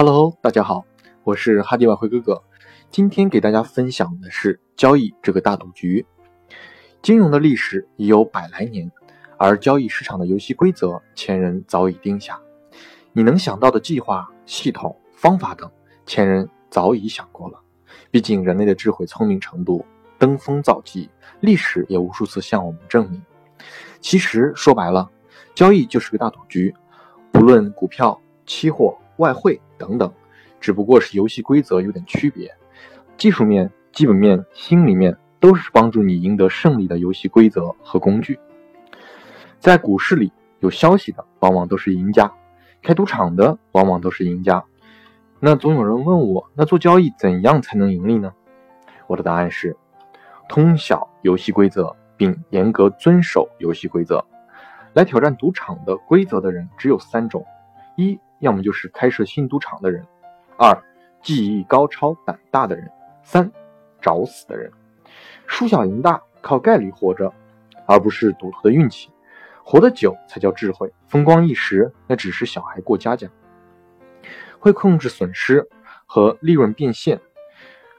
[0.00, 0.84] Hello，大家好，
[1.24, 2.40] 我是哈迪外汇哥哥。
[2.88, 6.06] 今天给大家分享的是交易这个大赌局。
[7.02, 8.88] 金融的历史已有百来年，
[9.36, 12.40] 而交易市场的游戏规则，前人早已定下。
[13.12, 15.68] 你能想到的计划、系统、方法等，
[16.06, 17.58] 前人早已想过了。
[18.12, 19.84] 毕竟人类的智慧、聪明程度
[20.16, 23.20] 登峰造极，历史也无数次向我们证明。
[24.00, 25.10] 其实说白了，
[25.56, 26.72] 交易就是个大赌局，
[27.32, 30.12] 不论股票、期货、外汇等等，
[30.60, 32.52] 只不过是游戏规则有点区别。
[33.16, 38.38] 技术面、基本面、心理面都是帮助你赢得胜利的游戏规则和工具。
[39.58, 42.32] 在股市里，有消息的往往都是赢家，
[42.82, 44.64] 开赌场的往往都是赢家。
[45.40, 48.32] 那总有人问我，那做交易怎样才能盈利呢？
[49.06, 49.76] 我的答案是：
[50.48, 54.24] 通晓游戏规则，并严格遵守游戏规则。
[54.94, 57.44] 来挑战赌场的规则的人只有三种：
[57.96, 60.02] 一，要么就是开设新赌场的人；
[60.56, 60.82] 二，
[61.22, 62.90] 技艺高超、胆大的人。
[63.22, 63.50] 三，
[64.00, 64.72] 找死的人，
[65.46, 67.32] 输小赢大靠概率活着，
[67.86, 69.10] 而不是赌徒的运气。
[69.62, 73.28] 活得久才叫智慧，风光一时那只是小孩过家家。
[74.58, 75.68] 会控制损失
[76.06, 77.20] 和利润变现，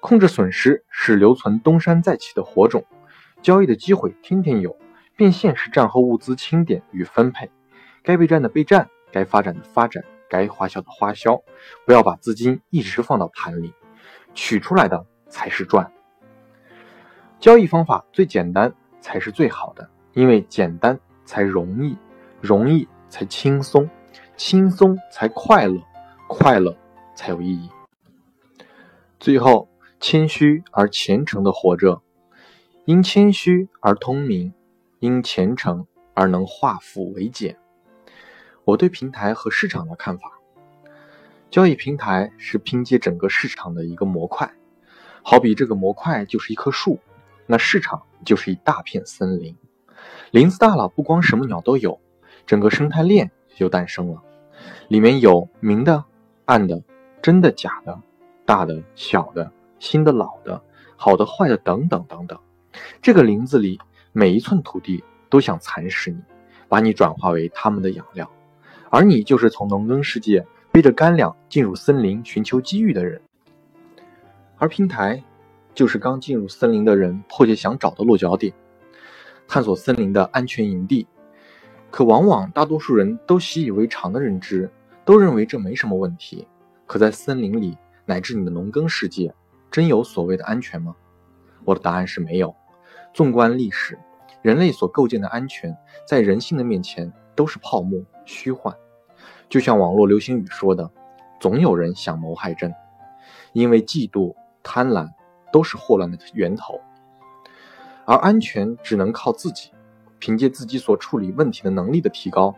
[0.00, 2.84] 控制损失是留存东山再起的火种。
[3.40, 4.76] 交易的机会天天有，
[5.16, 7.50] 变现是战后物资清点与分配，
[8.02, 11.40] 该备战的备战，该发展的发展，该花销的花销。
[11.86, 13.72] 不要把资金一直放到盘里，
[14.34, 15.06] 取出来的。
[15.34, 15.90] 才是赚。
[17.40, 21.96] 交易方法最简单才是最好的，因为简单才容易，
[22.40, 23.90] 容易才轻松，
[24.36, 25.82] 轻松才快乐，
[26.28, 26.76] 快乐
[27.16, 27.68] 才有意义。
[29.18, 29.68] 最后，
[29.98, 32.00] 谦虚而虔诚的活着，
[32.84, 34.54] 因谦虚而通明，
[35.00, 35.84] 因虔诚
[36.14, 37.58] 而能化腐为简。
[38.64, 40.32] 我对平台和市场的看法：
[41.50, 44.50] 交易平台是拼接整个市场的一个模块。
[45.22, 46.98] 好比这个模块就是一棵树，
[47.46, 49.56] 那市场就是一大片森林。
[50.30, 52.00] 林子大了，不光什么鸟都有，
[52.46, 54.22] 整个生态链就诞生了。
[54.88, 56.04] 里面有明的、
[56.44, 56.82] 暗的、
[57.22, 58.00] 真的、假的、
[58.44, 60.62] 大的、小的、新的、老的、
[60.96, 62.38] 好的、坏的等等等等。
[63.00, 63.78] 这个林子里
[64.12, 66.18] 每一寸土地都想蚕食你，
[66.68, 68.30] 把你转化为他们的养料，
[68.94, 73.20] 而你就是从农耕世界背着干粮进入森林寻求机遇的人。
[74.56, 75.20] 而平台，
[75.74, 78.54] 就是刚进入森林的人迫切想找的落脚点，
[79.48, 81.08] 探索森林的安全营地。
[81.90, 84.70] 可往往大多数人都习以为常的认知，
[85.04, 86.46] 都认为这没什么问题。
[86.86, 89.34] 可在森林里，乃至你的农耕世界，
[89.72, 90.94] 真有所谓的安全吗？
[91.64, 92.54] 我的答案是没有。
[93.12, 93.98] 纵观历史，
[94.40, 98.72] 人类所构建的安全，在人性的面前都是泡沫、虚幻。
[99.48, 100.90] 就像网络流行语说的
[101.40, 102.74] ：“总有人想谋害朕，
[103.52, 104.34] 因为嫉妒。”
[104.66, 105.06] 贪婪
[105.52, 106.80] 都是祸乱的源头，
[108.06, 109.70] 而安全只能靠自己，
[110.18, 112.56] 凭借自己所处理问题的能力的提高，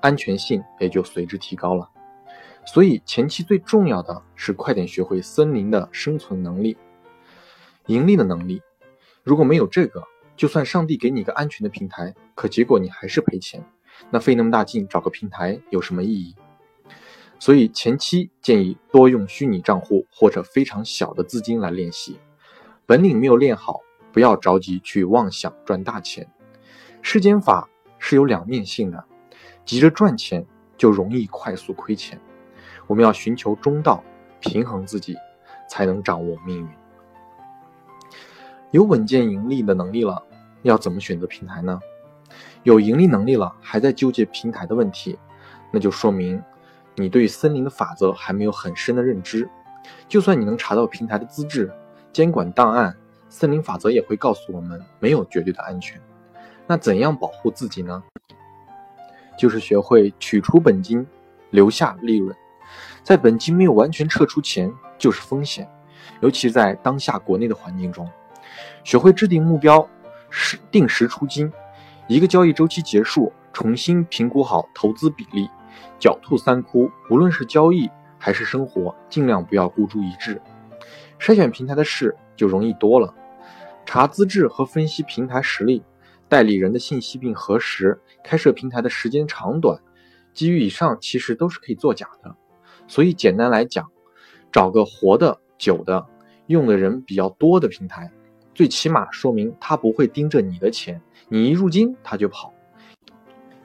[0.00, 1.88] 安全性也就随之提高了。
[2.66, 6.76] 所以前期最重要的是快点学会森林的生存能力、
[7.86, 8.60] 盈利的能力。
[9.22, 10.02] 如果没有这个，
[10.34, 13.64] 就算上帝给你一个安全的平台，可结果你还是赔钱，
[14.10, 16.34] 那费那么大劲找个平台有什么意义？
[17.38, 22.18] 所以前期建议多用虚拟账户或者非常小的资金来练习，
[22.86, 23.80] 本领没有练好，
[24.12, 26.26] 不要着急去妄想赚大钱。
[27.02, 27.68] 世间法
[27.98, 29.04] 是有两面性的，
[29.64, 30.46] 急着赚钱
[30.78, 32.18] 就容易快速亏钱。
[32.86, 34.02] 我们要寻求中道，
[34.40, 35.16] 平衡自己，
[35.68, 36.68] 才能掌握命运。
[38.70, 40.22] 有稳健盈利的能力了，
[40.62, 41.78] 要怎么选择平台呢？
[42.64, 45.16] 有盈利能力了，还在纠结平台的问题，
[45.70, 46.42] 那就说明。
[46.96, 49.48] 你对森林的法则还没有很深的认知，
[50.08, 51.72] 就算你能查到平台的资质、
[52.12, 52.96] 监管档案，
[53.28, 56.00] 森林法则也会告诉我们没有绝对的安全。
[56.66, 58.02] 那怎样保护自己呢？
[59.36, 61.04] 就是学会取出本金，
[61.50, 62.34] 留下利润。
[63.02, 65.68] 在本金没有完全撤出前，就是风险，
[66.20, 68.08] 尤其在当下国内的环境中，
[68.84, 69.86] 学会制定目标，
[70.30, 71.52] 时定时出金，
[72.06, 75.48] 一个交易周期结束，重新评估好投资比例。
[75.98, 80.40] 狡兔三窟，无论是交易还是生活，尽量不要孤注一掷。
[81.18, 83.14] 筛选平台的事就容易多了。
[83.86, 85.82] 查资质和分析平台实力、
[86.28, 89.80] 代理人的信息并核实开设平台的时间长短。
[90.34, 92.34] 基于以上，其实都是可以作假的。
[92.86, 93.90] 所以简单来讲，
[94.52, 96.06] 找个活的、久的、
[96.48, 98.10] 用的人比较多的平台，
[98.54, 102.54] 最起码说明他不会盯着你的钱，你一入金他就跑，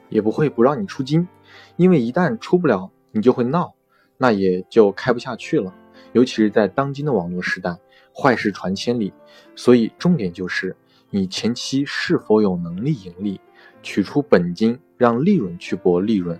[0.09, 1.27] 也不会不让你出金。
[1.75, 3.74] 因为一旦出不了，你就会闹，
[4.18, 5.74] 那也就开不下去了。
[6.12, 7.77] 尤其是在当今的网络时代，
[8.13, 9.13] 坏事传千里，
[9.56, 10.75] 所以重点就是
[11.12, 13.39] 你前期是否有能力盈利，
[13.83, 16.39] 取出本金，让利润去搏利润，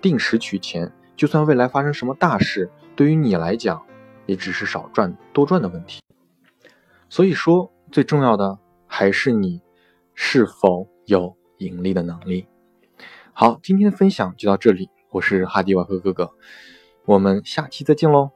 [0.00, 0.92] 定时取钱。
[1.16, 3.82] 就算未来发生什么大事，对于你来讲，
[4.26, 6.00] 也只是少赚多赚的问题。
[7.08, 9.60] 所以说，最重要的还是你
[10.14, 12.46] 是否有盈利的能力。
[13.32, 16.30] 好，今天的分享就到这里，我是哈迪瓦克哥哥，
[17.04, 18.30] 我们下期再见喽。